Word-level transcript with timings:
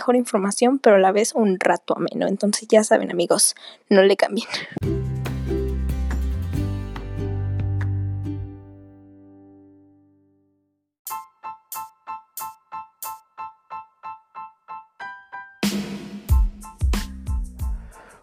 mejor 0.00 0.16
información, 0.16 0.78
pero 0.78 0.96
a 0.96 0.98
la 0.98 1.12
vez 1.12 1.34
un 1.34 1.60
rato 1.60 1.94
ameno. 1.94 2.26
Entonces 2.26 2.66
ya 2.68 2.82
saben 2.82 3.10
amigos, 3.10 3.54
no 3.90 4.02
le 4.02 4.16
cambien. 4.16 4.48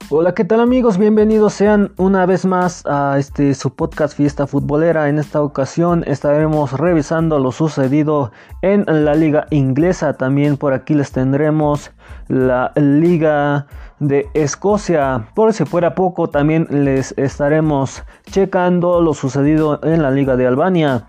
Hola, 0.09 0.33
¿qué 0.33 0.45
tal 0.45 0.61
amigos? 0.61 0.97
Bienvenidos 0.97 1.53
sean 1.53 1.91
una 1.97 2.25
vez 2.25 2.45
más 2.45 2.85
a 2.85 3.17
este 3.19 3.53
su 3.53 3.75
podcast 3.75 4.15
Fiesta 4.15 4.47
Futbolera. 4.47 5.09
En 5.09 5.19
esta 5.19 5.41
ocasión 5.41 6.05
estaremos 6.07 6.71
revisando 6.71 7.39
lo 7.39 7.51
sucedido 7.51 8.31
en 8.61 8.85
la 8.87 9.15
liga 9.15 9.47
inglesa. 9.49 10.13
También 10.13 10.55
por 10.55 10.71
aquí 10.71 10.93
les 10.93 11.11
tendremos 11.11 11.91
la 12.29 12.71
liga 12.77 13.67
de 13.99 14.29
Escocia. 14.33 15.27
Por 15.35 15.51
si 15.51 15.65
fuera 15.65 15.93
poco, 15.93 16.29
también 16.29 16.67
les 16.69 17.13
estaremos 17.17 18.01
checando 18.31 19.01
lo 19.01 19.13
sucedido 19.13 19.81
en 19.83 20.01
la 20.01 20.11
liga 20.11 20.37
de 20.37 20.47
Albania. 20.47 21.05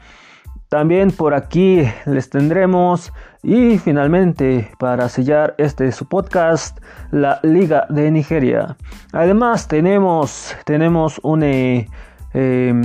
También 0.69 1.11
por 1.11 1.33
aquí 1.33 1.83
les 2.05 2.29
tendremos 2.29 3.13
y 3.43 3.79
finalmente 3.79 4.71
para 4.79 5.09
sellar 5.09 5.55
este 5.57 5.91
su 5.93 6.07
podcast 6.07 6.79
la 7.11 7.41
Liga 7.43 7.87
de 7.89 8.11
Nigeria. 8.11 8.77
Además 9.13 9.67
tenemos 9.67 10.55
tenemos 10.67 11.21
un 11.23 11.43
eh, 11.43 11.89
em, 12.35 12.83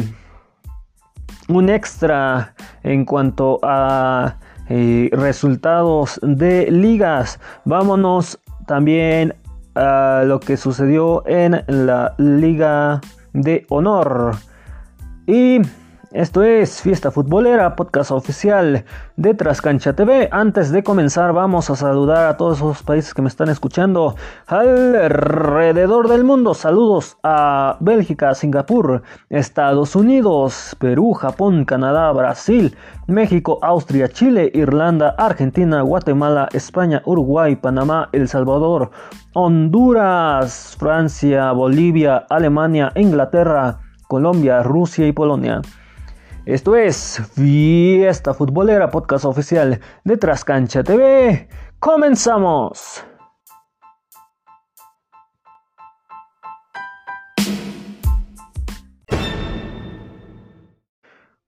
un 1.50 1.70
extra 1.70 2.54
en 2.84 3.04
cuanto 3.04 3.59
a 3.64 4.38
eh, 4.70 5.09
resultados 5.11 6.22
de 6.23 6.72
ligas. 6.72 7.38
Vámonos 7.66 8.39
también 8.66 9.36
a 9.76 10.23
lo 10.26 10.39
que 10.39 10.56
sucedió 10.56 11.28
en 11.28 11.64
la 11.67 12.16
Liga 12.17 13.02
de 13.34 13.66
Honor. 13.70 14.38
Y 15.28 15.59
esto 16.14 16.44
es 16.44 16.80
Fiesta 16.80 17.09
Futbolera, 17.09 17.75
podcast 17.75 18.11
oficial 18.11 18.86
de 19.17 19.33
Trascancha 19.33 19.94
TV. 19.94 20.30
Antes 20.31 20.72
de 20.72 20.83
comenzar, 20.83 21.33
vamos 21.33 21.72
a 21.72 21.75
saludar 21.75 22.28
a 22.28 22.38
todos 22.38 22.58
esos 22.58 22.83
países 22.83 23.16
que 23.16 23.23
me 23.23 23.28
están 23.28 23.50
escuchando 23.50 24.16
alrededor 24.45 26.08
del 26.08 26.23
mundo. 26.23 26.53
Saludos 26.53 27.17
a 27.23 27.78
Bélgica, 27.80 28.36
Singapur, 28.36 29.02
Estados 29.30 29.95
Unidos, 29.95 30.75
Perú, 30.80 31.14
Japón, 31.14 31.66
Canadá, 31.66 32.11
Brasil, 32.11 32.75
México, 33.08 33.58
Austria, 33.64 34.08
Chile, 34.08 34.52
Irlanda, 34.53 35.16
Argentina, 35.17 35.81
Guatemala, 35.81 36.48
España, 36.53 37.02
Uruguay, 37.05 37.55
Panamá, 37.55 38.09
El 38.11 38.27
Salvador, 38.27 38.92
Honduras, 39.33 40.75
Francia, 40.77 41.52
Bolivia, 41.53 42.27
Alemania, 42.30 42.92
Inglaterra, 42.95 43.80
Colombia, 44.08 44.61
Rusia 44.61 45.08
y 45.08 45.11
Polonia. 45.11 45.61
Esto 46.45 46.76
es 46.76 47.21
Fiesta 47.36 48.33
Futbolera, 48.33 48.92
podcast 48.92 49.23
oficial 49.23 49.80
de 50.04 50.17
Trascancha 50.17 50.83
TV. 50.83 51.48
¡Comenzamos! 51.80 53.05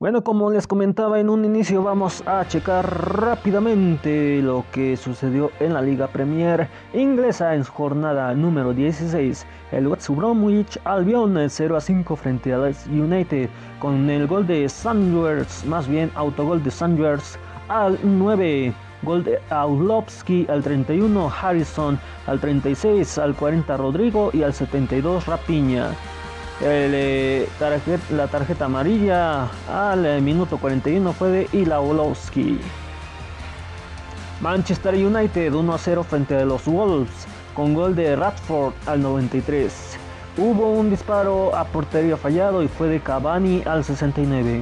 Bueno, 0.05 0.23
como 0.23 0.51
les 0.51 0.67
comentaba 0.67 1.19
en 1.19 1.31
un 1.31 1.45
inicio, 1.45 1.81
vamos 1.81 2.21
a 2.27 2.47
checar 2.47 2.85
rápidamente 3.19 4.39
lo 4.39 4.63
que 4.71 4.97
sucedió 4.97 5.49
en 5.59 5.73
la 5.73 5.81
Liga 5.81 6.05
Premier 6.05 6.67
inglesa 6.93 7.55
en 7.55 7.63
su 7.63 7.71
jornada 7.71 8.31
número 8.35 8.71
16. 8.71 9.47
El 9.71 9.87
West 9.87 10.07
Bromwich 10.09 10.79
Albion 10.83 11.49
0 11.49 11.75
a 11.75 11.81
5 11.81 12.15
frente 12.17 12.53
a 12.53 12.59
United 12.91 13.49
con 13.79 14.07
el 14.07 14.27
gol 14.27 14.45
de 14.45 14.69
Sanders, 14.69 15.65
más 15.65 15.87
bien 15.87 16.11
autogol 16.13 16.63
de 16.63 16.69
Sanders 16.69 17.39
al 17.67 17.97
9. 18.03 18.75
Gol 19.01 19.23
de 19.23 19.39
Aulowski 19.49 20.45
al 20.49 20.61
31, 20.61 21.31
Harrison 21.41 21.99
al 22.27 22.39
36, 22.39 23.17
al 23.17 23.35
40 23.35 23.75
Rodrigo 23.75 24.29
y 24.33 24.43
al 24.43 24.53
72 24.53 25.25
Rapiña. 25.25 25.89
Eh, 26.61 27.49
la 28.11 28.27
tarjeta 28.27 28.65
amarilla 28.65 29.49
al 29.69 30.05
eh, 30.05 30.21
minuto 30.21 30.57
41 30.57 31.11
fue 31.13 31.29
de 31.29 31.47
Ilaolowski. 31.51 32.59
Manchester 34.39 34.93
United 34.93 35.53
1 35.53 35.73
a 35.73 35.77
0 35.77 36.03
frente 36.03 36.35
a 36.35 36.45
los 36.45 36.65
Wolves 36.65 37.27
con 37.53 37.73
gol 37.73 37.95
de 37.95 38.15
Radford 38.15 38.73
al 38.85 39.01
93. 39.01 39.97
Hubo 40.37 40.71
un 40.71 40.89
disparo 40.89 41.55
a 41.55 41.65
portería 41.65 42.15
fallado 42.15 42.63
y 42.63 42.67
fue 42.67 42.87
de 42.87 43.01
Cavani 43.01 43.63
al 43.65 43.83
69. 43.83 44.61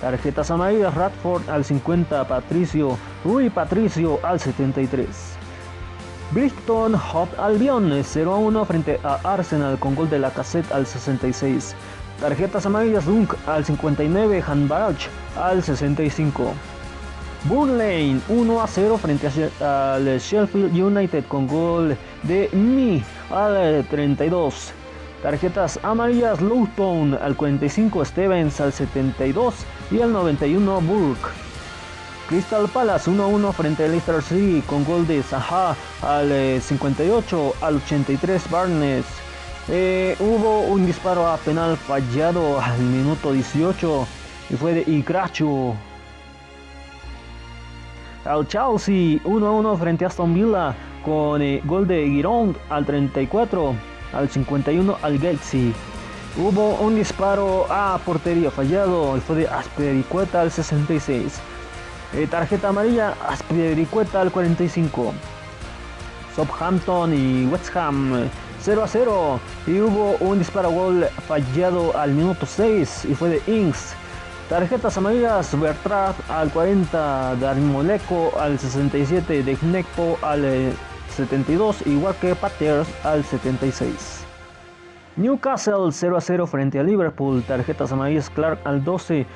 Tarjetas 0.00 0.50
amarillas 0.50 0.94
Radford 0.94 1.48
al 1.48 1.64
50, 1.64 2.28
Patricio, 2.28 2.96
Rui 3.24 3.50
Patricio 3.50 4.20
al 4.22 4.38
73. 4.38 5.43
Brighton 6.34 6.96
Hove 6.96 7.30
Albion 7.38 8.02
0 8.02 8.32
a 8.32 8.36
1 8.36 8.64
frente 8.64 8.98
a 9.04 9.20
Arsenal 9.22 9.78
con 9.78 9.94
gol 9.94 10.10
de 10.10 10.18
la 10.18 10.30
cassette 10.30 10.72
al 10.72 10.84
66. 10.84 11.76
Tarjetas 12.20 12.66
amarillas 12.66 13.06
Dunk 13.06 13.34
al 13.46 13.64
59, 13.64 14.42
Hanbarach 14.44 15.06
al 15.36 15.62
65. 15.62 16.52
Burnley 17.44 18.20
1 18.28 18.60
a 18.60 18.66
0 18.66 18.98
frente 18.98 19.28
al 19.60 20.18
Sheffield 20.18 20.74
United 20.74 21.24
con 21.28 21.46
gol 21.46 21.96
de 22.24 22.48
Mi 22.52 23.00
al 23.30 23.86
32. 23.88 24.72
Tarjetas 25.22 25.78
amarillas 25.84 26.40
Luton 26.40 27.14
al 27.14 27.36
45, 27.36 28.04
Stevens 28.04 28.60
al 28.60 28.72
72 28.72 29.54
y 29.92 30.00
al 30.00 30.12
91 30.12 30.80
Burke. 30.80 31.43
Crystal 32.28 32.66
Palace 32.68 33.10
1-1 33.10 33.52
frente 33.52 33.84
al 33.84 33.90
Leicester 33.90 34.22
City 34.22 34.62
con 34.62 34.84
gol 34.84 35.06
de 35.06 35.22
Zaha 35.22 35.76
al 36.00 36.60
58 36.60 37.36
eh, 37.36 37.64
al 37.64 37.76
83 37.76 38.50
Barnes. 38.50 39.04
Eh, 39.68 40.16
hubo 40.18 40.60
un 40.60 40.86
disparo 40.86 41.26
a 41.26 41.36
penal 41.36 41.76
fallado 41.76 42.60
al 42.60 42.78
minuto 42.80 43.32
18 43.32 44.06
y 44.50 44.56
fue 44.56 44.72
de 44.72 44.90
Igracho. 44.90 45.74
Al 48.24 48.48
Chelsea 48.48 49.20
1-1 49.24 49.78
frente 49.78 50.04
a 50.06 50.08
Aston 50.08 50.32
Villa 50.32 50.74
con 51.04 51.42
eh, 51.42 51.60
gol 51.64 51.86
de 51.86 52.06
Giroud 52.06 52.56
al 52.70 52.86
34 52.86 53.74
al 54.14 54.30
51 54.30 54.96
al 55.02 55.18
Galaxy. 55.18 55.74
Hubo 56.38 56.76
un 56.76 56.96
disparo 56.96 57.66
a 57.70 57.98
portería 58.04 58.50
fallado 58.50 59.16
y 59.16 59.20
fue 59.20 59.36
de 59.36 59.48
Aspericueta 59.48 60.40
al 60.40 60.50
66. 60.50 61.40
Eh, 62.16 62.28
tarjeta 62.28 62.68
amarilla, 62.68 63.14
Aspiricueta 63.28 64.20
al 64.20 64.30
45. 64.30 65.12
Southampton 66.36 67.12
y 67.12 67.46
West 67.46 67.76
Ham 67.76 68.28
0 68.60 68.82
a 68.84 68.86
0. 68.86 69.40
Y 69.66 69.80
hubo 69.80 70.16
un 70.20 70.38
disparo 70.38 70.70
gol 70.70 71.06
fallado 71.26 71.96
al 71.96 72.12
minuto 72.12 72.46
6 72.46 73.06
y 73.06 73.14
fue 73.14 73.30
de 73.30 73.42
Inks. 73.52 73.94
Tarjetas 74.48 74.96
amarillas, 74.96 75.58
Bertrand 75.58 76.14
al 76.28 76.52
40, 76.52 77.36
Darmoleco 77.36 78.32
al 78.38 78.58
67, 78.58 79.42
de 79.42 79.56
Gnekpo 79.56 80.18
al 80.22 80.72
72, 81.16 81.82
eh, 81.82 81.90
igual 81.90 82.14
que 82.20 82.34
Paters 82.36 82.88
al 83.04 83.24
76. 83.24 84.24
Newcastle 85.16 85.90
0 85.90 86.16
a 86.16 86.20
0 86.20 86.46
frente 86.46 86.78
a 86.78 86.82
Liverpool, 86.82 87.42
tarjetas 87.42 87.92
amarillas 87.92 88.28
Clark 88.30 88.58
al 88.64 88.84
12, 88.84 89.26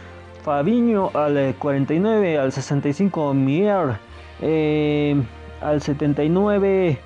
Fabiño 0.43 1.11
al 1.14 1.55
49, 1.58 2.35
eh, 2.35 2.38
al 2.38 2.52
65 2.52 3.35
Mier, 3.35 3.99
eh, 4.40 5.20
al 5.61 5.82
79 5.82 6.99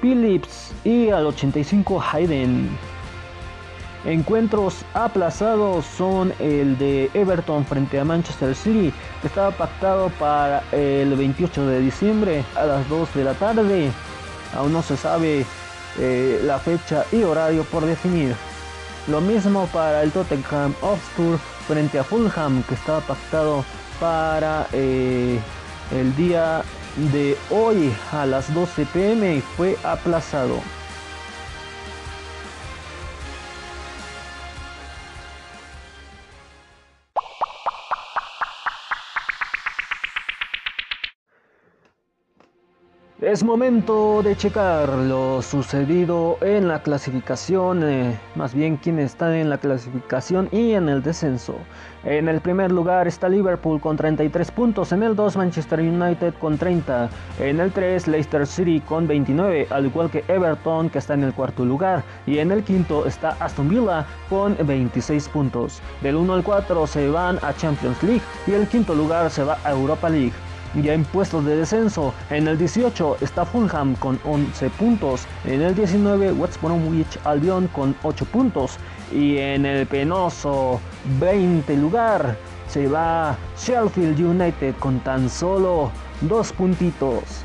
Phillips 0.00 0.74
y 0.84 1.10
al 1.10 1.26
85 1.26 2.02
Hayden. 2.12 2.70
Encuentros 4.04 4.84
aplazados 4.94 5.84
son 5.86 6.32
el 6.40 6.76
de 6.76 7.08
Everton 7.14 7.64
frente 7.64 8.00
a 8.00 8.04
Manchester 8.04 8.52
City, 8.56 8.92
que 9.20 9.28
estaba 9.28 9.52
pactado 9.52 10.08
para 10.18 10.64
el 10.72 11.14
28 11.14 11.66
de 11.66 11.80
diciembre 11.80 12.44
a 12.56 12.66
las 12.66 12.88
2 12.88 13.14
de 13.14 13.24
la 13.24 13.34
tarde. 13.34 13.92
Aún 14.56 14.72
no 14.72 14.82
se 14.82 14.96
sabe 14.96 15.46
eh, 16.00 16.40
la 16.42 16.58
fecha 16.58 17.04
y 17.12 17.22
horario 17.22 17.62
por 17.64 17.86
definir. 17.86 18.34
Lo 19.06 19.20
mismo 19.20 19.68
para 19.72 20.02
el 20.02 20.10
Tottenham 20.10 20.74
Hotspur 20.80 21.38
frente 21.66 21.98
a 21.98 22.04
Fulham, 22.04 22.62
que 22.64 22.74
estaba 22.74 23.00
pactado 23.00 23.64
para 24.00 24.66
eh, 24.72 25.38
el 25.92 26.14
día 26.16 26.62
de 27.12 27.36
hoy 27.50 27.92
a 28.12 28.26
las 28.26 28.52
12 28.52 28.86
pm 28.86 29.36
y 29.36 29.40
fue 29.40 29.76
aplazado. 29.82 30.60
Es 43.22 43.44
momento 43.44 44.20
de 44.24 44.36
checar 44.36 44.88
lo 44.88 45.42
sucedido 45.42 46.38
en 46.40 46.66
la 46.66 46.82
clasificación, 46.82 47.84
eh, 47.84 48.18
más 48.34 48.52
bien 48.52 48.76
quienes 48.76 49.12
están 49.12 49.34
en 49.34 49.48
la 49.48 49.58
clasificación 49.58 50.48
y 50.50 50.72
en 50.72 50.88
el 50.88 51.04
descenso. 51.04 51.54
En 52.02 52.26
el 52.26 52.40
primer 52.40 52.72
lugar 52.72 53.06
está 53.06 53.28
Liverpool 53.28 53.80
con 53.80 53.96
33 53.96 54.50
puntos, 54.50 54.90
en 54.90 55.04
el 55.04 55.14
2 55.14 55.36
Manchester 55.36 55.78
United 55.78 56.34
con 56.40 56.58
30, 56.58 57.08
en 57.38 57.60
el 57.60 57.70
3 57.70 58.08
Leicester 58.08 58.44
City 58.44 58.80
con 58.80 59.06
29, 59.06 59.68
al 59.70 59.86
igual 59.86 60.10
que 60.10 60.24
Everton 60.26 60.90
que 60.90 60.98
está 60.98 61.14
en 61.14 61.22
el 61.22 61.32
cuarto 61.32 61.64
lugar, 61.64 62.02
y 62.26 62.38
en 62.38 62.50
el 62.50 62.64
quinto 62.64 63.06
está 63.06 63.36
Aston 63.38 63.68
Villa 63.68 64.04
con 64.28 64.56
26 64.66 65.28
puntos. 65.28 65.80
Del 66.00 66.16
1 66.16 66.34
al 66.34 66.42
4 66.42 66.88
se 66.88 67.08
van 67.08 67.38
a 67.42 67.54
Champions 67.54 68.02
League 68.02 68.22
y 68.48 68.54
el 68.54 68.66
quinto 68.66 68.96
lugar 68.96 69.30
se 69.30 69.44
va 69.44 69.58
a 69.62 69.70
Europa 69.70 70.10
League 70.10 70.32
ya 70.80 70.94
en 70.94 71.04
puestos 71.04 71.44
de 71.44 71.56
descenso. 71.56 72.14
En 72.30 72.48
el 72.48 72.56
18 72.56 73.18
está 73.20 73.44
Fulham 73.44 73.94
con 73.96 74.18
11 74.24 74.70
puntos. 74.70 75.26
En 75.44 75.60
el 75.62 75.74
19 75.74 76.32
West 76.32 76.60
Bromwich 76.62 77.18
Albion 77.24 77.68
con 77.68 77.94
8 78.02 78.24
puntos. 78.26 78.78
Y 79.12 79.38
en 79.38 79.66
el 79.66 79.86
penoso 79.86 80.80
20 81.20 81.76
lugar 81.76 82.36
se 82.68 82.88
va 82.88 83.36
Sheffield 83.58 84.18
United 84.18 84.74
con 84.78 85.00
tan 85.00 85.28
solo 85.28 85.90
2 86.22 86.52
puntitos. 86.52 87.44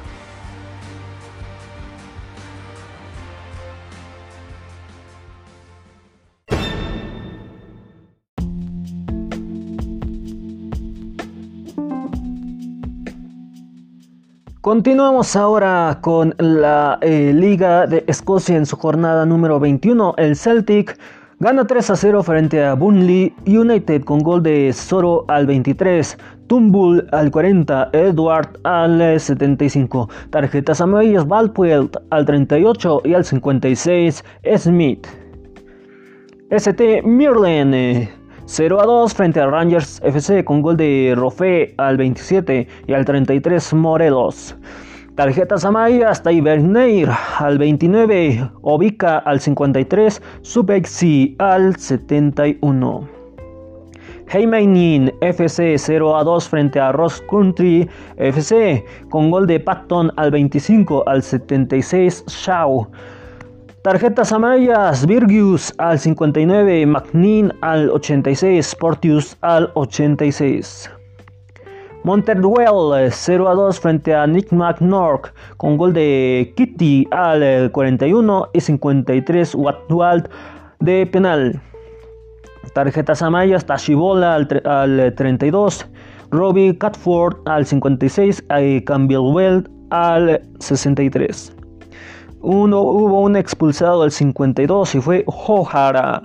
Continuamos 14.68 15.34
ahora 15.38 15.98
con 16.02 16.36
la 16.40 17.00
eh, 17.02 17.32
Liga 17.34 17.88
de 17.88 18.04
Escocia 18.06 18.58
en 18.58 18.66
su 18.66 18.76
jornada 18.76 19.26
número 19.26 19.62
21. 19.62 20.16
El 20.18 20.36
Celtic 20.36 21.00
gana 21.40 21.66
3 21.66 21.92
a 21.92 21.96
0 21.96 22.22
frente 22.22 22.62
a 22.62 22.74
Burnley 22.74 23.34
United 23.46 24.04
con 24.04 24.20
gol 24.20 24.44
de 24.44 24.74
Soro 24.74 25.24
al 25.30 25.48
23, 25.48 26.18
Tumbull 26.48 27.08
al 27.14 27.32
40, 27.32 27.92
Edward 27.94 28.60
al 28.64 29.18
75, 29.18 30.10
tarjetas 30.32 30.82
amarillas 30.82 31.26
Balpwelt 31.26 31.96
al 32.10 32.26
38 32.26 33.04
y 33.06 33.14
al 33.14 33.24
56 33.24 34.22
Smith. 34.58 35.08
ST 36.50 37.04
Mirlen 37.06 38.17
0 38.50 38.80
a 38.80 38.86
2 38.86 39.14
frente 39.14 39.42
a 39.42 39.46
Rangers 39.46 40.00
FC 40.06 40.42
con 40.46 40.62
gol 40.62 40.78
de 40.78 41.14
Rofe 41.18 41.74
al 41.78 41.98
27 41.98 42.66
y 42.88 42.94
al 42.94 43.04
33 43.04 43.74
Morelos. 43.74 44.56
Tarjetas 45.16 45.66
amarillas 45.66 46.24
Neir 46.24 47.10
al 47.40 47.58
29, 47.58 48.50
Obica 48.62 49.18
al 49.18 49.42
53, 49.42 50.22
Subexi 50.44 51.36
al 51.40 51.76
71. 51.76 53.10
Heimeinin 54.30 55.12
FC 55.20 55.78
0 55.78 56.16
a 56.16 56.24
2 56.24 56.48
frente 56.48 56.80
a 56.80 56.94
Ross 56.94 57.22
Country 57.30 57.90
FC 58.16 58.82
con 59.10 59.30
gol 59.30 59.46
de 59.46 59.60
Patton 59.60 60.10
al 60.16 60.32
25 60.32 61.04
al 61.06 61.22
76 61.22 62.24
Shaw. 62.28 62.88
Tarjetas 63.88 64.34
amarillas, 64.34 65.06
Virgius 65.06 65.74
al 65.78 65.98
59, 65.98 66.86
McNean 66.88 67.54
al 67.62 67.90
86, 67.90 68.76
Portius 68.76 69.38
al 69.40 69.72
86. 69.76 70.92
Monterwell 72.04 73.10
0 73.10 73.48
a 73.48 73.54
2 73.54 73.80
frente 73.80 74.14
a 74.14 74.28
Nick 74.28 74.52
McNork 74.52 75.34
con 75.56 75.78
gol 75.78 75.94
de 75.94 76.54
Kitty 76.58 77.08
al 77.12 77.72
41 77.72 78.50
y 78.52 78.60
53 78.60 79.56
Watwald 79.56 80.30
de 80.82 81.06
penal. 81.06 81.62
Tarjetas 82.74 83.22
amarillas, 83.22 83.66
Tashibola 83.66 84.36
al, 84.36 84.62
al 84.66 85.16
32, 85.16 85.88
Robbie 86.32 86.78
Catford 86.78 87.38
al 87.46 87.66
56 87.66 88.44
y 88.60 88.82
Campbell 88.84 89.64
al 89.92 90.42
63. 90.60 91.57
Uno, 92.50 92.80
hubo 92.80 93.24
un 93.24 93.36
expulsado 93.36 94.04
al 94.04 94.12
52 94.12 94.96
y 94.96 95.02
fue 95.02 95.26
Johara. 95.28 96.22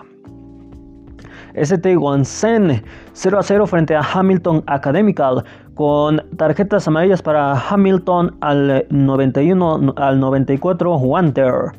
ST 1.54 1.96
Wansen 1.96 2.80
0 3.12 3.38
a 3.40 3.42
0 3.42 3.66
frente 3.66 3.96
a 3.96 4.02
Hamilton 4.02 4.62
Academical 4.68 5.42
con 5.74 6.22
tarjetas 6.36 6.86
amarillas 6.86 7.20
para 7.20 7.58
Hamilton 7.58 8.36
al 8.40 8.86
91 8.90 9.94
al 9.96 10.20
94 10.20 10.94
Wanter. 10.94 11.72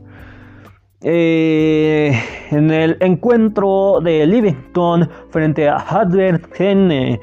Eh, 0.99 2.11
en 2.51 2.69
el 2.69 2.97
encuentro 2.99 4.01
de 4.03 4.27
Livington 4.27 5.09
frente 5.29 5.69
a 5.69 5.77
Hadley 5.77 7.17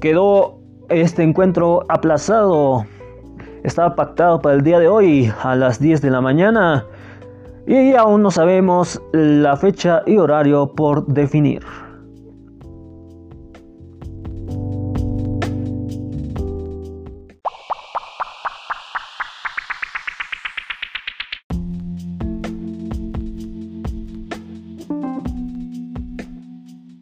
quedó 0.00 0.60
este 0.88 1.24
encuentro 1.24 1.84
aplazado 1.88 2.86
estaba 3.62 3.94
pactado 3.94 4.40
para 4.40 4.56
el 4.56 4.62
día 4.62 4.78
de 4.78 4.88
hoy 4.88 5.32
a 5.42 5.54
las 5.54 5.80
10 5.80 6.02
de 6.02 6.10
la 6.10 6.20
mañana 6.20 6.86
y 7.66 7.94
aún 7.94 8.22
no 8.22 8.30
sabemos 8.30 9.00
la 9.12 9.56
fecha 9.56 10.02
y 10.06 10.16
horario 10.16 10.72
por 10.72 11.06
definir. 11.06 11.62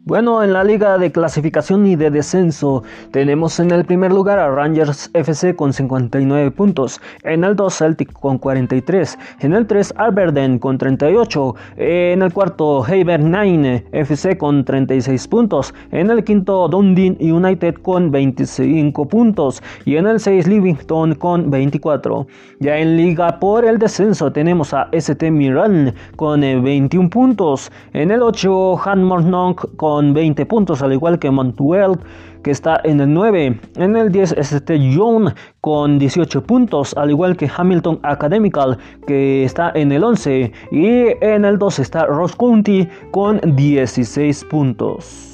Bueno, 0.09 0.41
en 0.41 0.53
la 0.53 0.63
liga 0.63 0.97
de 0.97 1.11
clasificación 1.11 1.85
y 1.85 1.95
de 1.95 2.09
descenso 2.09 2.81
tenemos 3.11 3.59
en 3.59 3.69
el 3.69 3.85
primer 3.85 4.11
lugar 4.11 4.39
a 4.39 4.49
Rangers 4.49 5.11
FC 5.13 5.55
con 5.55 5.71
59 5.71 6.49
puntos, 6.49 6.99
en 7.21 7.43
el 7.43 7.55
2 7.55 7.71
Celtic 7.71 8.11
con 8.13 8.39
43, 8.39 9.19
en 9.41 9.53
el 9.53 9.67
3 9.67 9.93
Aberdeen 9.97 10.57
con 10.57 10.79
38, 10.79 11.55
en 11.77 12.23
el 12.23 12.33
cuarto 12.33 12.83
9 12.87 13.85
FC 13.91 14.35
con 14.35 14.65
36 14.65 15.27
puntos, 15.27 15.75
en 15.91 16.09
el 16.09 16.23
quinto 16.23 16.67
Dundee 16.67 17.15
United 17.19 17.75
con 17.75 18.09
25 18.09 19.05
puntos 19.05 19.61
y 19.85 19.97
en 19.97 20.07
el 20.07 20.19
6 20.19 20.47
Livingston 20.47 21.13
con 21.13 21.51
24. 21.51 22.25
Ya 22.61 22.79
en 22.79 22.97
liga 22.97 23.39
por 23.39 23.63
el 23.63 23.77
descenso 23.77 24.31
tenemos 24.31 24.73
a 24.73 24.89
ST 24.91 25.29
Miran 25.29 25.93
con 26.15 26.41
21 26.41 27.05
eh, 27.05 27.09
puntos, 27.11 27.71
en 27.93 28.09
el 28.09 28.23
8 28.23 28.75
Hanmornonk 28.83 29.75
con 29.75 29.98
20 30.01 30.45
puntos, 30.45 30.81
al 30.81 30.93
igual 30.93 31.19
que 31.19 31.29
Montuel, 31.31 31.97
que 32.43 32.51
está 32.51 32.79
en 32.83 33.01
el 33.01 33.13
9. 33.13 33.59
En 33.75 33.95
el 33.95 34.11
10 34.11 34.33
es 34.33 34.51
este 34.51 34.79
Young 34.79 35.29
con 35.61 35.99
18 35.99 36.43
puntos, 36.43 36.95
al 36.97 37.09
igual 37.09 37.35
que 37.37 37.49
Hamilton 37.55 37.99
Academical, 38.03 38.77
que 39.07 39.43
está 39.43 39.71
en 39.75 39.91
el 39.91 40.03
11. 40.03 40.51
Y 40.71 40.87
en 41.21 41.45
el 41.45 41.57
12 41.57 41.81
está 41.81 42.05
Ross 42.05 42.35
County 42.35 42.87
con 43.11 43.39
16 43.55 44.45
puntos. 44.45 45.28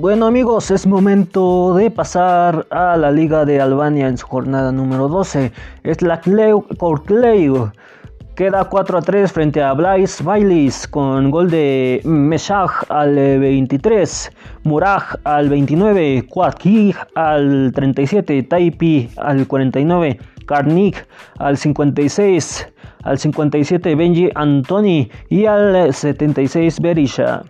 Bueno 0.00 0.26
amigos, 0.26 0.70
es 0.70 0.86
momento 0.86 1.74
de 1.74 1.90
pasar 1.90 2.68
a 2.70 2.96
la 2.96 3.10
Liga 3.10 3.44
de 3.44 3.60
Albania 3.60 4.06
en 4.06 4.16
su 4.16 4.28
jornada 4.28 4.70
número 4.70 5.08
12. 5.08 5.50
Es 5.82 6.02
la 6.02 6.20
Korkleu 6.20 7.72
Queda 8.36 8.62
4 8.62 8.98
a 8.98 9.02
3 9.02 9.32
frente 9.32 9.60
a 9.60 9.72
Blaise 9.72 10.22
Bailis 10.22 10.86
con 10.86 11.32
gol 11.32 11.50
de 11.50 12.00
Meshach 12.04 12.70
al 12.90 13.16
23, 13.16 14.30
Muraj 14.62 15.16
al 15.24 15.48
29, 15.48 16.28
Kwakig 16.28 16.94
al 17.16 17.72
37, 17.74 18.44
Taipi 18.44 19.10
al 19.16 19.48
49, 19.48 20.16
Karnik 20.46 21.08
al 21.38 21.56
56, 21.56 22.68
al 23.02 23.18
57 23.18 23.96
Benji 23.96 24.30
Antoni 24.36 25.10
y 25.28 25.46
al 25.46 25.92
76 25.92 26.80
Berisha. 26.80 27.42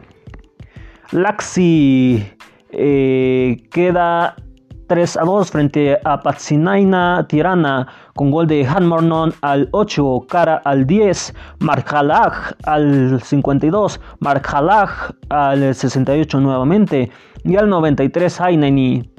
Laxi 1.12 2.37
eh, 2.70 3.68
queda 3.70 4.36
3 4.88 5.16
a 5.18 5.24
2 5.24 5.50
frente 5.50 5.98
a 6.02 6.20
Patsinaina 6.20 7.26
Tirana 7.28 7.86
con 8.14 8.30
gol 8.30 8.46
de 8.46 8.66
Hanmornon 8.66 9.34
al 9.42 9.68
8, 9.72 10.26
Cara 10.28 10.62
al 10.64 10.86
10, 10.86 11.34
Marjalaj 11.60 12.52
al 12.64 13.20
52, 13.22 14.00
Marjalaj 14.20 15.12
al 15.28 15.74
68 15.74 16.40
nuevamente 16.40 17.10
y 17.44 17.56
al 17.56 17.68
93 17.68 18.40
Aineni. 18.40 19.10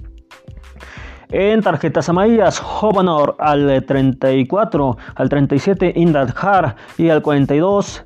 En 1.32 1.62
tarjetas 1.62 2.10
amarillas, 2.10 2.60
Hovanor 2.60 3.36
al 3.38 3.86
34, 3.86 4.98
al 5.16 5.30
37 5.30 5.94
Indadhar 5.96 6.76
y 6.98 7.10
al 7.10 7.22
42 7.22 8.06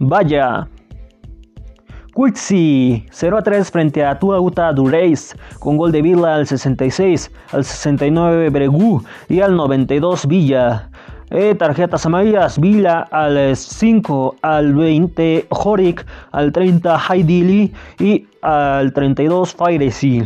Vaya. 0.00 0.68
Quixi 2.18 3.06
0 3.12 3.38
a 3.38 3.42
3 3.42 3.70
frente 3.70 4.02
a 4.04 4.18
Tuauta 4.18 4.72
Dureis 4.72 5.36
con 5.60 5.76
gol 5.76 5.92
de 5.92 6.02
Villa 6.02 6.34
al 6.34 6.48
66, 6.48 7.30
al 7.52 7.62
69 7.62 8.50
Bregu 8.50 9.04
y 9.28 9.40
al 9.40 9.54
92 9.54 10.26
Villa. 10.26 10.90
Eh, 11.30 11.54
tarjetas 11.54 12.06
amarillas, 12.06 12.58
Villa 12.58 13.06
al 13.12 13.54
5, 13.54 14.34
al 14.42 14.74
20 14.74 15.46
Jorik, 15.48 16.04
al 16.32 16.50
30 16.50 16.98
Haidili 17.08 17.72
y 18.00 18.26
al 18.42 18.92
32 18.92 19.54
Fairesi. 19.54 20.24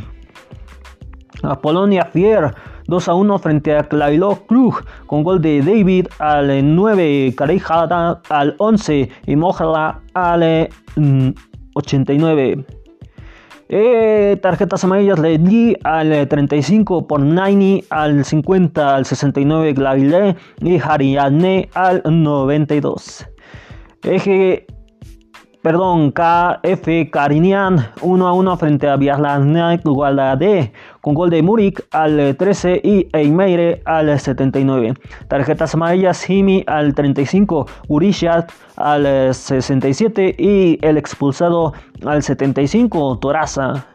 A 1.43 1.61
Polonia 1.61 2.07
Fier 2.07 2.55
2 2.87 3.09
a 3.09 3.15
1 3.15 3.39
frente 3.39 3.77
a 3.77 3.83
Klailo 3.83 4.47
Krug 4.47 4.83
con 5.05 5.23
gol 5.23 5.43
de 5.43 5.61
David 5.61 6.07
al 6.21 6.75
9, 6.75 7.35
Karejada 7.37 8.23
al 8.31 8.55
11 8.57 9.11
y 9.27 9.37
Mojala 9.37 10.01
al 10.15 10.71
89. 11.75 12.65
Eh, 13.69 14.37
tarjetas 14.43 14.85
amarillas 14.85 15.23
di 15.23 15.75
al 15.83 16.29
35 16.29 17.07
por 17.07 17.21
Naini, 17.21 17.83
al 17.89 18.25
50 18.25 18.97
al 18.97 19.07
69 19.07 19.73
Glaile 19.73 20.37
y 20.61 20.79
Hariane 20.79 21.71
al 21.73 22.03
92. 22.05 23.27
Eje 24.03 24.67
perdón, 25.63 26.13
KF 26.13 27.11
Carinian 27.11 27.87
1 28.01 28.27
a 28.29 28.33
1 28.33 28.57
frente 28.57 28.89
a 28.89 28.97
Biaslanek 28.97 29.83
Guadalade 29.85 30.73
con 31.01 31.15
gol 31.15 31.31
de 31.31 31.43
Murik 31.43 31.85
al 31.93 32.37
13 32.37 32.81
y 32.83 33.09
Eimeire 33.13 33.81
al 33.85 34.19
79. 34.19 34.95
Tarjetas 35.29 35.75
amarillas 35.75 36.25
Jimmy 36.25 36.65
al 36.67 36.95
35, 36.95 37.67
Urishat 37.89 38.51
al 38.77 39.35
67 39.35 40.35
y 40.37 40.79
el 40.83 40.99
expulsado 40.99 41.73
al 42.05 42.23
75, 42.23 43.19
Toraza. 43.19 43.92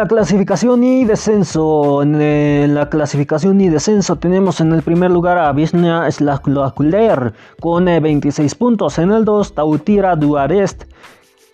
La 0.00 0.08
clasificación 0.08 0.82
y 0.82 1.04
descenso, 1.04 2.02
en, 2.02 2.74
la 2.74 2.88
clasificación 2.88 3.60
y 3.60 3.68
descenso 3.68 4.16
tenemos 4.16 4.62
en 4.62 4.72
el 4.72 4.80
primer 4.80 5.10
lugar 5.10 5.36
a 5.36 5.52
Wisnia 5.52 6.10
Slakuler 6.10 7.34
con 7.60 7.84
26 7.84 8.54
puntos, 8.54 8.98
en 8.98 9.10
el 9.10 9.26
2 9.26 9.54
Tautira 9.54 10.16
Duarest 10.16 10.84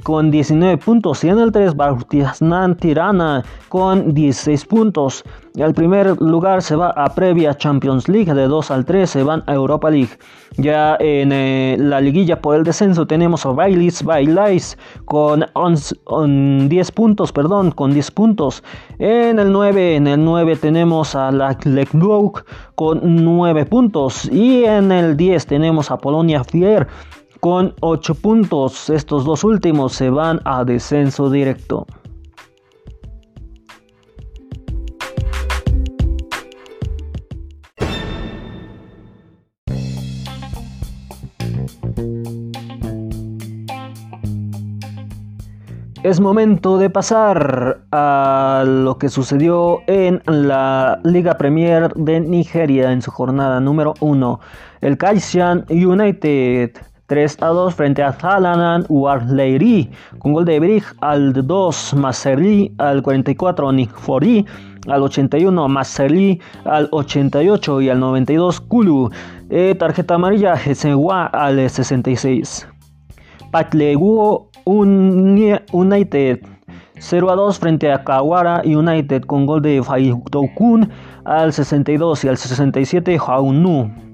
con 0.07 0.31
19 0.31 0.79
puntos 0.79 1.25
y 1.25 1.31
en 1.31 1.41
el 1.41 1.51
3 1.51 1.75
Bartiznan 1.75 2.77
Tirana 2.77 3.43
con 3.69 4.15
16 4.15 4.65
puntos. 4.67 5.25
El 5.57 5.75
primer 5.75 6.23
lugar 6.23 6.63
se 6.63 6.77
va 6.77 6.91
a 6.91 7.13
previa 7.13 7.57
Champions 7.57 8.09
League, 8.09 8.33
de 8.33 8.47
2 8.47 8.71
al 8.71 8.85
3 8.85 9.11
se 9.11 9.25
van 9.25 9.43
a 9.49 9.55
Europa 9.55 9.91
League. 9.91 10.11
Ya 10.59 10.97
en 11.01 11.33
eh, 11.33 11.77
la 11.81 12.01
liguilla 12.01 12.41
por 12.41 12.55
el 12.55 12.63
descenso 12.63 13.09
tenemos 13.09 13.45
a 13.47 13.49
Bailis 13.51 14.05
Bailais 14.05 14.79
con 15.07 15.45
10 16.69 16.93
puntos, 16.93 17.33
perdón, 17.33 17.73
con 17.73 17.93
10 17.93 18.11
puntos. 18.13 18.63
En 19.01 19.41
el 19.41 19.51
9, 19.51 19.97
en 19.97 20.07
el 20.07 20.25
9 20.25 20.55
tenemos 20.55 21.17
a 21.17 21.33
la 21.33 21.59
Leclerc 21.65 22.47
con 22.77 23.01
9 23.03 23.67
puntos 23.67 24.27
y 24.27 24.65
en 24.65 24.93
el 24.93 25.17
10 25.17 25.47
tenemos 25.47 25.91
a 25.91 25.99
Polonia 25.99 26.45
Fier 26.45 26.87
con 27.47 27.75
8 27.79 28.17
puntos. 28.17 28.91
Estos 28.91 29.25
dos 29.25 29.45
últimos 29.45 29.93
se 29.93 30.11
van 30.11 30.41
a 30.45 30.65
descenso 30.65 31.31
directo. 31.31 31.87
Es 46.03 46.19
momento 46.19 46.79
de 46.79 46.91
pasar 46.91 47.83
a 47.93 48.65
lo 48.67 48.99
que 48.99 49.09
sucedió 49.09 49.83
en 49.87 50.21
la 50.27 50.99
Liga 51.05 51.39
Premier 51.39 51.95
de 51.95 52.19
Nigeria 52.19 52.91
en 52.91 53.03
su 53.03 53.13
jornada 53.13 53.61
número 53.61 53.95
1. 54.01 54.41
El 54.81 54.99
Kaishan 54.99 55.65
United 55.69 56.73
3 57.07 57.37
a 57.41 57.47
2 57.47 57.75
frente 57.75 58.03
a 58.03 58.13
Zalanan 58.13 58.85
Warleiri 58.89 59.89
con 60.19 60.33
gol 60.33 60.45
de 60.45 60.59
Brig 60.59 60.85
al 61.01 61.33
2, 61.33 61.95
Maserli 61.95 62.73
al 62.79 63.03
44, 63.03 63.73
Nick 63.73 63.93
Fori 63.95 64.45
al 64.89 65.03
81, 65.03 65.69
Maserli 65.69 66.41
al 66.65 66.89
88 66.91 67.81
y 67.81 67.89
al 67.91 68.01
92 68.01 68.61
Kulu. 68.61 69.11
Eh, 69.51 69.75
tarjeta 69.79 70.15
amarilla 70.15 70.55
Hesewa 70.55 71.27
al 71.27 71.71
66. 71.71 72.69
Patlegu 73.53 74.49
United 74.65 76.41
0 76.99 77.31
a 77.31 77.37
2 77.37 77.59
frente 77.59 77.93
a 77.93 78.03
Kawara 78.03 78.63
United 78.65 79.25
con 79.25 79.47
gol 79.47 79.63
de 79.63 79.83
Faitokun 79.83 80.91
al 81.25 81.53
62 81.53 82.25
y 82.25 82.29
al 82.29 82.37
67 82.37 83.19
Haunu. 83.19 84.06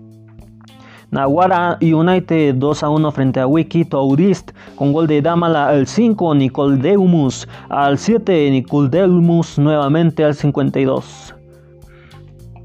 Naguara 1.12 1.76
United 1.83 2.54
2 2.54 2.83
a 2.83 2.88
1 2.88 3.12
frente 3.12 3.38
a 3.38 3.47
Wiki 3.47 3.85
Tourist 3.85 4.52
con 4.76 4.95
gol 4.95 5.07
de 5.07 5.21
Damala 5.21 5.69
al 5.69 5.87
5, 5.87 6.35
Nicole 6.35 6.78
Deumus 6.78 7.47
al 7.69 7.99
7, 7.99 8.50
Nicole 8.50 8.88
Deumus 8.88 9.59
nuevamente 9.59 10.25
al 10.25 10.35
52. 10.35 11.35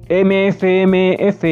MFMF 0.09 1.43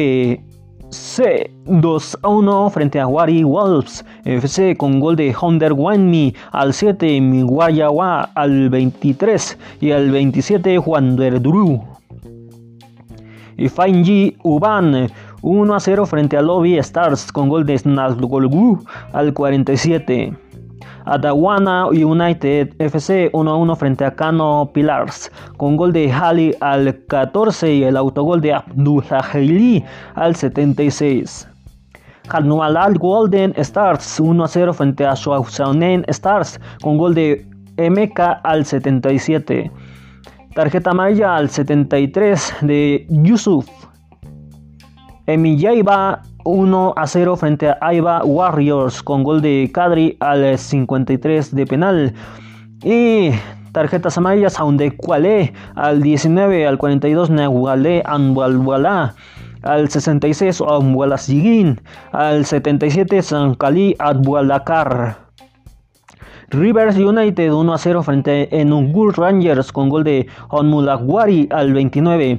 C 0.88 1.50
2 1.66 2.18
a 2.22 2.28
1 2.28 2.70
frente 2.70 2.98
a 2.98 3.06
Wari 3.06 3.44
Wolves 3.44 4.02
FC 4.24 4.74
con 4.74 4.98
gol 4.98 5.16
de 5.16 5.36
Honder 5.38 5.74
Wanmi 5.74 6.32
al 6.52 6.72
7, 6.72 7.20
Miguayawa 7.20 8.30
al 8.34 8.70
23 8.70 9.58
y 9.82 9.90
al 9.90 10.10
27 10.10 10.78
Juan 10.78 11.14
Duru. 11.16 11.84
Y 13.58 13.68
Fainji 13.68 14.36
Uban 14.42 15.10
1 15.46 15.74
a 15.74 15.78
0 15.78 16.06
frente 16.06 16.36
a 16.36 16.42
Lobby 16.42 16.76
Stars 16.78 17.30
con 17.30 17.48
gol 17.48 17.64
de 17.64 17.78
Snazgolgu 17.78 18.82
al 19.12 19.32
47. 19.32 20.36
Adawana 21.04 21.86
United 21.86 22.74
FC 22.80 23.30
1 23.32 23.48
a 23.48 23.54
1 23.54 23.76
frente 23.76 24.04
a 24.04 24.10
Kano 24.10 24.68
Pilars 24.74 25.30
con 25.56 25.76
gol 25.76 25.92
de 25.92 26.12
Hali 26.12 26.52
al 26.58 26.98
14 27.06 27.72
y 27.72 27.84
el 27.84 27.96
autogol 27.96 28.40
de 28.40 28.54
Abdullah 28.54 29.22
al 30.16 30.34
76. 30.34 31.48
Al 32.28 32.98
Golden 32.98 33.52
Stars 33.56 34.18
1 34.18 34.42
a 34.42 34.48
0 34.48 34.74
frente 34.74 35.06
a 35.06 35.14
Shuausaunen 35.14 36.04
Stars 36.08 36.58
con 36.82 36.98
gol 36.98 37.14
de 37.14 37.46
MK 37.78 38.18
al 38.42 38.64
77. 38.64 39.70
Tarjeta 40.56 40.90
amarilla 40.90 41.36
al 41.36 41.50
73 41.50 42.54
de 42.62 43.06
Yusuf. 43.10 43.75
Emiyaiba 45.26 46.22
1 46.44 46.94
a 46.96 47.06
0 47.06 47.36
frente 47.36 47.68
a 47.68 47.78
Aiba 47.80 48.22
Warriors 48.24 49.02
con 49.02 49.24
gol 49.24 49.42
de 49.42 49.68
Kadri 49.74 50.16
al 50.20 50.56
53 50.56 51.54
de 51.54 51.66
penal. 51.66 52.14
Y 52.84 53.30
tarjetas 53.72 54.16
amarillas, 54.18 54.60
Aunde 54.60 54.96
Kuale 54.96 55.52
al 55.74 56.00
19 56.00 56.66
al 56.66 56.78
42 56.78 57.30
Nehuale 57.30 58.02
Anwalwala 58.06 59.14
al 59.62 59.88
66 59.88 60.62
Sigin, 61.18 61.80
al 62.12 62.46
77 62.46 63.20
Sankali 63.22 63.96
Abwalakar. 63.98 65.26
Rivers 66.50 66.96
United 66.96 67.52
1 67.52 67.74
a 67.74 67.78
0 67.78 68.02
frente 68.04 68.48
a 68.52 68.56
Enungur 68.56 69.18
Rangers 69.18 69.72
con 69.72 69.88
gol 69.88 70.04
de 70.04 70.28
Onmulagwari 70.50 71.48
al 71.50 71.72
29. 71.72 72.38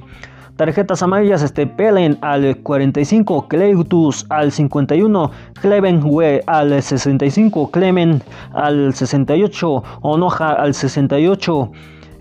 Tarjetas 0.58 1.04
amarillas 1.04 1.44
este 1.44 1.68
Pelen 1.68 2.18
al 2.22 2.58
45, 2.64 3.48
Cleitus 3.48 4.26
al 4.30 4.52
51, 4.52 5.30
Klebenwe 5.62 6.42
al 6.48 6.82
65, 6.82 7.70
Clemen 7.70 8.24
al 8.54 8.92
68, 8.96 9.84
Onoja 10.02 10.54
al 10.54 10.74
68. 10.74 11.72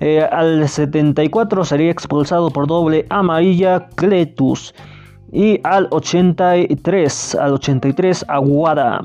Eh, 0.00 0.23
al 0.31 0.69
74 0.69 1.64
sería 1.64 1.90
expulsado 1.90 2.50
por 2.50 2.66
doble 2.66 3.07
amarilla 3.09 3.88
Cletus. 3.95 4.75
Y 5.33 5.59
al 5.64 5.88
83, 5.90 7.35
al 7.37 7.55
83 7.55 8.26
Aguada. 8.28 9.00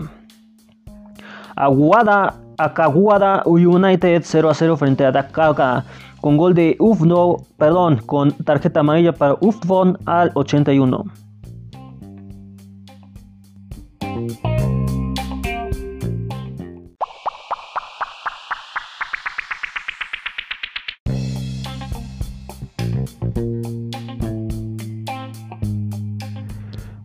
Aguada, 1.56 2.36
Akaguada 2.58 3.44
United 3.46 4.24
0 4.26 4.50
a 4.50 4.54
0 4.54 4.76
frente 4.76 5.06
a 5.06 5.12
Dakaka 5.12 5.86
con 6.22 6.38
gol 6.38 6.54
de 6.54 6.76
Ufno, 6.80 7.38
perdón, 7.58 7.98
con 8.06 8.32
tarjeta 8.32 8.80
amarilla 8.82 9.12
para 9.14 9.36
Ufon 9.42 9.98
al 10.06 10.32
81. 10.36 11.04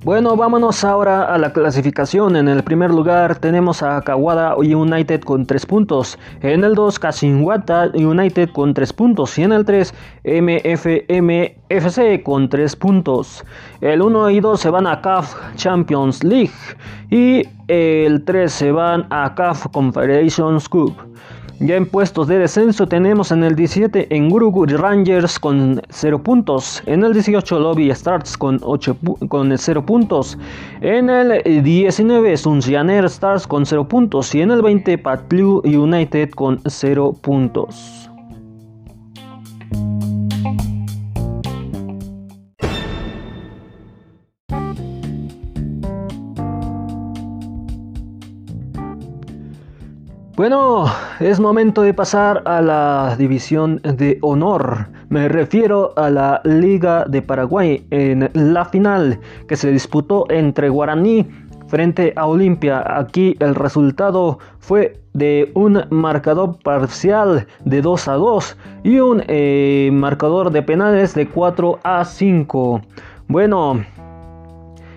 Bueno, 0.06 0.36
vámonos 0.36 0.84
ahora 0.84 1.24
a 1.24 1.36
la 1.36 1.52
clasificación. 1.52 2.36
En 2.36 2.46
el 2.46 2.62
primer 2.62 2.92
lugar 2.92 3.40
tenemos 3.40 3.82
a 3.82 4.00
Kawada 4.02 4.54
United 4.54 5.22
con 5.22 5.46
3 5.46 5.66
puntos. 5.66 6.16
En 6.42 6.62
el 6.62 6.76
2, 6.76 7.00
Kashinwata 7.00 7.90
United 7.92 8.50
con 8.50 8.72
3 8.72 8.92
puntos. 8.92 9.36
Y 9.36 9.42
en 9.42 9.50
el 9.50 9.64
3, 9.64 9.92
MFMFC 10.22 12.22
con 12.22 12.48
3 12.48 12.76
puntos. 12.76 13.44
El 13.80 14.00
1 14.00 14.30
y 14.30 14.38
2 14.38 14.60
se 14.60 14.70
van 14.70 14.86
a 14.86 15.00
CAF 15.00 15.34
Champions 15.56 16.22
League. 16.22 16.54
Y 17.10 17.42
el 17.66 18.24
3 18.24 18.52
se 18.52 18.70
van 18.70 19.08
a 19.10 19.34
CAF 19.34 19.66
Confederations 19.72 20.68
Cup. 20.68 20.94
Ya 21.58 21.76
en 21.76 21.86
puestos 21.86 22.28
de 22.28 22.38
descenso 22.38 22.86
tenemos 22.86 23.32
en 23.32 23.42
el 23.42 23.56
17 23.56 24.14
en 24.14 24.28
Guru 24.28 24.66
Rangers 24.66 25.38
con 25.38 25.80
0 25.88 26.22
puntos. 26.22 26.82
En 26.84 27.02
el 27.02 27.14
18 27.14 27.58
Lobby 27.58 27.90
Stars 27.90 28.36
con, 28.36 28.60
8 28.62 28.96
con 29.28 29.56
0 29.56 29.86
puntos. 29.86 30.36
En 30.82 31.08
el 31.08 31.62
19 31.62 32.36
Sunjaner 32.36 33.06
Stars 33.06 33.46
con 33.46 33.64
0 33.64 33.88
puntos. 33.88 34.34
Y 34.34 34.42
en 34.42 34.50
el 34.50 34.60
20 34.60 34.98
Patlu 34.98 35.62
United 35.64 36.30
con 36.32 36.60
0 36.66 37.14
puntos. 37.22 38.05
Bueno, 50.36 50.84
es 51.18 51.40
momento 51.40 51.80
de 51.80 51.94
pasar 51.94 52.42
a 52.44 52.60
la 52.60 53.16
división 53.16 53.80
de 53.82 54.18
honor. 54.20 54.90
Me 55.08 55.30
refiero 55.30 55.94
a 55.96 56.10
la 56.10 56.42
Liga 56.44 57.06
de 57.08 57.22
Paraguay 57.22 57.86
en 57.90 58.28
la 58.34 58.66
final 58.66 59.18
que 59.48 59.56
se 59.56 59.72
disputó 59.72 60.26
entre 60.28 60.68
Guaraní 60.68 61.26
frente 61.68 62.12
a 62.16 62.26
Olimpia. 62.26 62.84
Aquí 62.98 63.34
el 63.40 63.54
resultado 63.54 64.38
fue 64.58 65.00
de 65.14 65.50
un 65.54 65.82
marcador 65.88 66.58
parcial 66.62 67.46
de 67.64 67.80
2 67.80 68.08
a 68.08 68.12
2 68.12 68.58
y 68.84 68.98
un 68.98 69.22
eh, 69.28 69.88
marcador 69.90 70.50
de 70.50 70.60
penales 70.60 71.14
de 71.14 71.28
4 71.28 71.78
a 71.82 72.04
5. 72.04 72.82
Bueno, 73.28 73.86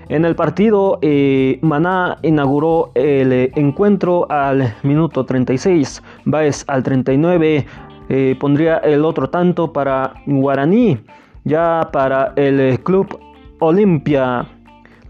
en 0.10 0.26
el 0.26 0.36
partido, 0.36 0.98
eh, 1.04 1.60
Maná 1.62 2.18
inauguró 2.24 2.92
el 2.96 3.32
eh, 3.32 3.52
encuentro 3.56 4.26
al 4.32 4.74
minuto 4.82 5.24
36, 5.24 6.02
Baez 6.26 6.66
al 6.68 6.82
39 6.82 7.66
eh, 8.10 8.36
pondría 8.40 8.78
el 8.78 9.06
otro 9.06 9.30
tanto 9.30 9.72
para 9.72 10.16
Guaraní, 10.26 10.98
ya 11.44 11.90
para 11.94 12.34
el 12.36 12.80
club 12.80 13.20
Olimpia. 13.60 14.48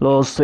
Los, 0.00 0.40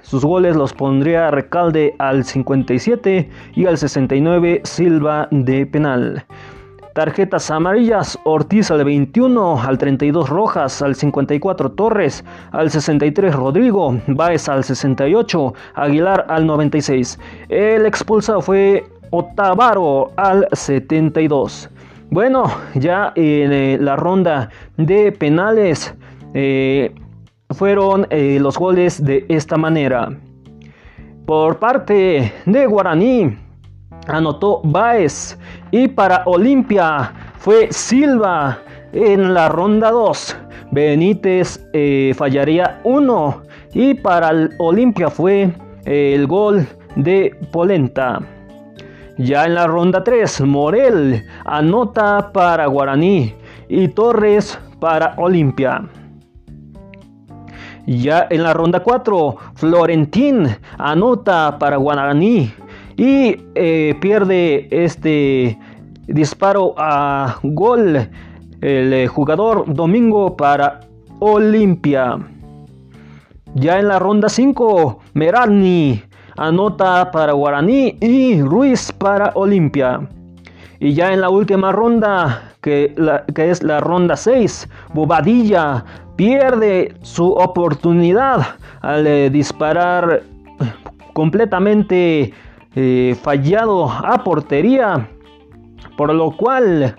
sus 0.00 0.24
goles 0.24 0.56
los 0.56 0.72
pondría 0.72 1.30
Recalde 1.30 1.94
al 1.98 2.24
57 2.24 3.28
y 3.54 3.66
al 3.66 3.76
69 3.76 4.62
Silva 4.64 5.28
de 5.30 5.66
penal. 5.66 6.24
Tarjetas 6.94 7.50
amarillas, 7.50 8.16
Ortiz 8.22 8.70
al 8.70 8.84
21, 8.84 9.60
al 9.60 9.78
32 9.78 10.28
Rojas, 10.28 10.80
al 10.80 10.94
54 10.94 11.72
Torres, 11.72 12.24
al 12.52 12.70
63 12.70 13.34
Rodrigo, 13.34 14.00
Baez 14.06 14.48
al 14.48 14.62
68, 14.62 15.54
Aguilar 15.74 16.24
al 16.28 16.46
96. 16.46 17.18
El 17.48 17.86
expulsado 17.86 18.40
fue 18.40 18.84
Otavaro 19.10 20.12
al 20.14 20.46
72. 20.52 21.68
Bueno, 22.10 22.44
ya 22.76 23.12
en 23.16 23.52
eh, 23.52 23.76
la 23.80 23.96
ronda 23.96 24.50
de 24.76 25.10
penales 25.10 25.92
eh, 26.32 26.94
fueron 27.50 28.06
eh, 28.10 28.38
los 28.40 28.56
goles 28.56 29.02
de 29.02 29.26
esta 29.28 29.56
manera. 29.56 30.16
Por 31.26 31.58
parte 31.58 32.32
de 32.46 32.66
Guaraní, 32.66 33.36
anotó 34.06 34.60
Baez 34.64 35.38
y 35.70 35.88
para 35.88 36.22
Olimpia 36.26 37.12
fue 37.38 37.68
Silva 37.72 38.58
en 38.92 39.34
la 39.34 39.48
ronda 39.48 39.90
2. 39.90 40.36
Benítez 40.70 41.64
eh, 41.72 42.12
fallaría 42.16 42.80
1 42.84 43.42
y 43.74 43.94
para 43.94 44.32
Olimpia 44.58 45.10
fue 45.10 45.52
eh, 45.84 46.14
el 46.14 46.26
gol 46.26 46.66
de 46.96 47.36
Polenta. 47.52 48.20
Ya 49.18 49.44
en 49.44 49.54
la 49.54 49.66
ronda 49.66 50.02
3, 50.02 50.40
Morel 50.40 51.24
anota 51.44 52.32
para 52.32 52.66
Guaraní 52.66 53.32
y 53.68 53.88
Torres 53.88 54.58
para 54.80 55.14
Olimpia. 55.18 55.88
Ya 57.86 58.26
en 58.30 58.42
la 58.42 58.54
ronda 58.54 58.80
4, 58.80 59.36
Florentín 59.54 60.48
anota 60.78 61.58
para 61.58 61.76
Guaraní 61.76 62.52
y 62.96 63.36
eh, 63.54 63.94
pierde 64.00 64.68
este 64.70 65.58
disparo 66.06 66.74
a 66.76 67.38
gol 67.42 68.08
el 68.60 68.92
eh, 68.92 69.06
jugador 69.06 69.64
Domingo 69.72 70.36
para 70.36 70.80
Olimpia. 71.18 72.18
Ya 73.54 73.78
en 73.78 73.88
la 73.88 73.98
ronda 73.98 74.28
5, 74.28 75.00
Merani 75.14 76.02
anota 76.36 77.10
para 77.10 77.32
Guaraní 77.32 77.96
y 78.00 78.42
Ruiz 78.42 78.90
para 78.92 79.30
Olimpia. 79.34 80.00
Y 80.80 80.94
ya 80.94 81.12
en 81.12 81.20
la 81.20 81.30
última 81.30 81.72
ronda, 81.72 82.54
que, 82.60 82.94
que 83.34 83.50
es 83.50 83.62
la 83.62 83.80
ronda 83.80 84.16
6, 84.16 84.68
Bobadilla 84.92 85.84
pierde 86.16 86.94
su 87.02 87.32
oportunidad 87.32 88.56
al 88.80 89.06
eh, 89.06 89.30
disparar 89.30 90.22
completamente 91.12 92.32
eh, 92.76 93.16
fallado 93.22 93.90
a 93.90 94.22
portería, 94.24 95.08
por 95.96 96.12
lo 96.12 96.32
cual 96.32 96.96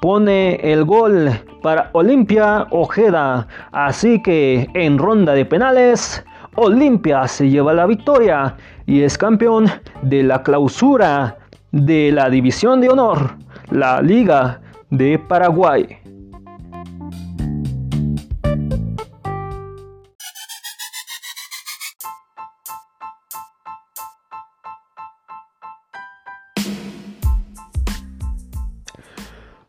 pone 0.00 0.56
el 0.56 0.84
gol 0.84 1.30
para 1.62 1.90
Olimpia 1.92 2.66
Ojeda. 2.70 3.48
Así 3.72 4.22
que 4.22 4.68
en 4.74 4.98
ronda 4.98 5.32
de 5.32 5.44
penales, 5.44 6.24
Olimpia 6.54 7.26
se 7.26 7.50
lleva 7.50 7.74
la 7.74 7.86
victoria 7.86 8.56
y 8.86 9.02
es 9.02 9.18
campeón 9.18 9.66
de 10.02 10.22
la 10.22 10.42
clausura 10.42 11.38
de 11.72 12.12
la 12.12 12.30
División 12.30 12.80
de 12.80 12.88
Honor, 12.88 13.36
la 13.70 14.00
Liga 14.00 14.60
de 14.90 15.18
Paraguay. 15.18 16.05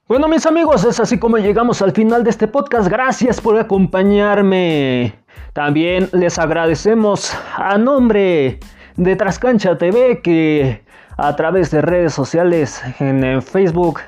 Bueno 0.08 0.30
mis 0.30 0.46
amigos, 0.46 0.86
es 0.86 1.02
así 1.02 1.20
como 1.20 1.38
llegamos 1.38 1.82
al 1.82 1.92
final 1.92 2.24
de 2.24 2.30
este 2.30 2.48
podcast. 2.48 2.88
Gracias 2.88 3.42
por 3.42 3.60
acompañarme. 3.60 5.14
También 5.52 6.08
les 6.14 6.40
agradecemos 6.40 7.38
a 7.58 7.78
nombre 7.78 8.58
de 8.96 9.16
Trascancha 9.18 9.78
TV 9.78 10.22
que 10.22 10.82
a 11.18 11.36
través 11.36 11.72
de 11.72 11.82
redes 11.82 12.14
sociales 12.14 12.82
en 13.02 13.42
Facebook, 13.42 14.00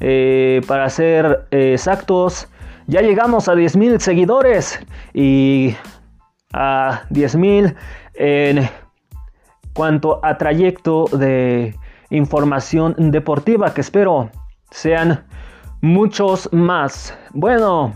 eh, 0.00 0.60
para 0.68 0.90
ser 0.90 1.46
exactos, 1.50 2.48
ya 2.86 3.00
llegamos 3.00 3.48
a 3.48 3.54
10.000 3.54 3.98
seguidores 3.98 4.78
y 5.14 5.74
a 6.52 7.04
10.000 7.08 7.74
en 8.12 8.68
cuanto 9.72 10.20
a 10.22 10.36
trayecto 10.36 11.06
de 11.12 11.74
información 12.10 12.94
deportiva 13.10 13.72
que 13.72 13.80
espero 13.80 14.30
sean 14.70 15.24
muchos 15.86 16.52
más. 16.52 17.16
Bueno, 17.32 17.94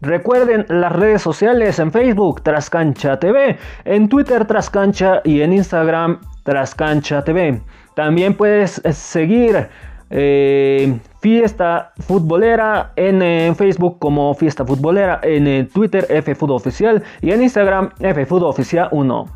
recuerden 0.00 0.66
las 0.68 0.92
redes 0.92 1.22
sociales 1.22 1.78
en 1.78 1.90
Facebook 1.90 2.42
Trascancha 2.42 3.18
TV, 3.18 3.58
en 3.84 4.08
Twitter 4.08 4.44
Trascancha 4.44 5.22
y 5.24 5.40
en 5.40 5.54
Instagram 5.54 6.20
Trascancha 6.44 7.24
TV. 7.24 7.60
También 7.94 8.34
puedes 8.34 8.82
seguir 8.92 9.68
eh, 10.10 10.98
Fiesta 11.20 11.92
Futbolera 12.00 12.92
en, 12.96 13.56
Facebook 13.56 13.98
como 13.98 14.34
Fiesta 14.34 14.64
Futbolera, 14.64 15.20
en 15.22 15.46
eh, 15.46 15.68
Twitter 15.72 16.06
F 16.10 16.36
Oficial 16.40 17.02
y 17.22 17.30
en 17.30 17.42
Instagram 17.42 17.90
F 17.98 18.26
Oficial 18.30 18.88
1. 18.92 19.26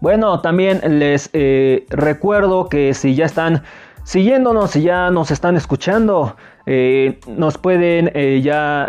Bueno, 0.00 0.40
también 0.40 0.80
les 0.98 1.28
eh, 1.34 1.84
recuerdo 1.90 2.70
que 2.70 2.94
si 2.94 3.14
ya 3.14 3.26
están 3.26 3.62
siguiéndonos, 4.10 4.72
si 4.72 4.82
ya 4.82 5.10
nos 5.10 5.30
están 5.30 5.56
escuchando, 5.56 6.36
nos 7.26 7.58
pueden 7.58 8.10
ya 8.42 8.88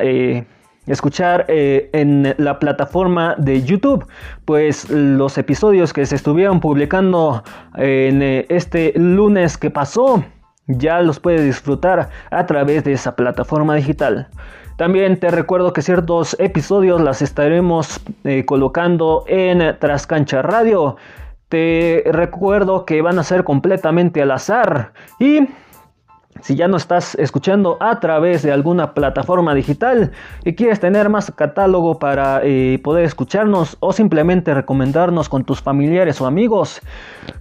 escuchar 0.87 1.45
en 1.47 2.33
la 2.37 2.57
plataforma 2.57 3.35
de 3.37 3.61
YouTube, 3.61 4.05
pues 4.45 4.89
los 4.89 5.37
episodios 5.37 5.93
que 5.93 6.05
se 6.05 6.15
estuvieron 6.15 6.59
publicando 6.59 7.43
en 7.75 8.21
este 8.49 8.93
lunes 8.95 9.57
que 9.57 9.69
pasó 9.69 10.23
ya 10.67 11.01
los 11.01 11.19
puedes 11.19 11.43
disfrutar 11.43 12.09
a 12.29 12.45
través 12.45 12.83
de 12.83 12.93
esa 12.93 13.15
plataforma 13.15 13.75
digital. 13.75 14.27
También 14.77 15.19
te 15.19 15.29
recuerdo 15.29 15.73
que 15.73 15.81
ciertos 15.81 16.35
episodios 16.39 17.01
las 17.01 17.21
estaremos 17.21 18.01
eh, 18.23 18.45
colocando 18.45 19.23
en 19.27 19.77
Trascancha 19.79 20.41
Radio. 20.41 20.95
Te 21.51 22.03
recuerdo 22.05 22.85
que 22.85 23.01
van 23.01 23.19
a 23.19 23.25
ser 23.25 23.43
completamente 23.43 24.21
al 24.21 24.31
azar 24.31 24.93
y 25.19 25.49
si 26.41 26.55
ya 26.55 26.67
no 26.67 26.77
estás 26.77 27.15
escuchando 27.15 27.77
a 27.79 27.99
través 27.99 28.41
de 28.43 28.51
alguna 28.51 28.93
plataforma 28.93 29.53
digital 29.53 30.11
y 30.43 30.53
quieres 30.53 30.79
tener 30.79 31.09
más 31.09 31.31
catálogo 31.31 31.99
para 31.99 32.41
eh, 32.43 32.79
poder 32.83 33.05
escucharnos 33.05 33.77
o 33.79 33.93
simplemente 33.93 34.53
recomendarnos 34.53 35.29
con 35.29 35.43
tus 35.43 35.61
familiares 35.61 36.19
o 36.21 36.25
amigos, 36.25 36.81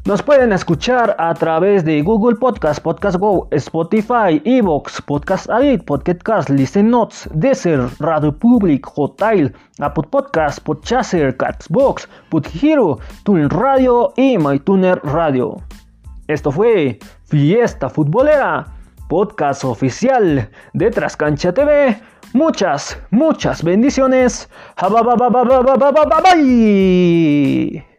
nos 0.05 0.23
pueden 0.23 0.53
escuchar 0.53 1.17
a 1.19 1.35
través 1.35 1.85
de 1.85 2.03
Google 2.03 2.37
Podcast, 2.37 2.83
Podcast 2.83 3.17
Go, 3.19 3.49
Spotify, 3.51 4.41
Evox, 4.45 5.03
Podcast 5.03 5.51
Addict, 5.51 5.85
Podcast 5.85 6.23
Cast, 6.23 6.51
Listen 6.51 6.91
Notes, 6.91 7.29
Deezer, 7.35 7.89
Radio 7.99 8.37
Public, 8.37 8.87
Hotel, 8.95 9.55
Apple 9.79 10.05
Podcast, 10.11 10.61
Podchaser, 10.61 11.37
Catsbox, 11.37 12.09
Hero, 12.61 12.99
Tune 13.25 13.49
Radio 13.49 14.13
y 14.17 14.39
MyTuner 14.39 15.01
Radio. 15.05 15.57
Esto 16.29 16.53
fue 16.53 16.99
Fiesta 17.25 17.89
Futbolera 17.89 18.80
podcast 19.11 19.65
oficial 19.65 20.49
de 20.73 20.91
Trascancha 20.91 21.53
TV. 21.53 22.01
Muchas, 22.33 22.97
muchas 23.11 23.65
bendiciones. 23.65 24.49
Bye. 26.23 27.90